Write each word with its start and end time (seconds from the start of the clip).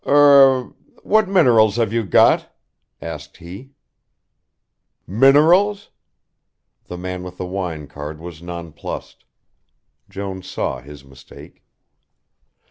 "Er 0.07 0.71
what 1.03 1.29
minerals 1.29 1.75
have 1.75 1.93
you 1.93 2.01
got?" 2.03 2.51
asked 3.03 3.37
he. 3.37 3.69
"Minerals!" 5.05 5.91
The 6.85 6.97
man 6.97 7.21
with 7.21 7.37
the 7.37 7.45
wine 7.45 7.85
card 7.85 8.19
was 8.19 8.41
nonplussed. 8.41 9.25
Jones 10.09 10.49
saw 10.49 10.79
his 10.81 11.05
mistake. 11.05 11.63